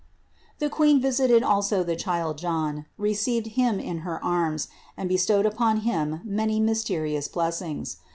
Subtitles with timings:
[0.57, 0.57] 309.
[0.67, 5.81] The Queen visited also the child John, received him in her arms and bestowed upon
[5.81, 7.97] him many myste rious blessings.